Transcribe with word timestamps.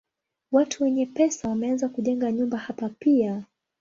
Watu 0.51 0.83
wenye 0.83 1.05
pesa 1.05 1.49
wameanza 1.49 1.89
kujenga 1.89 2.31
nyumba 2.31 2.57
hapa 2.57 2.89
pia. 2.89 3.45